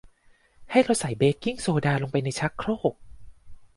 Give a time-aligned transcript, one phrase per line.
[0.71, 2.93] ให้เราใส่เบกกิ้งโซดาลงไปในชักโครก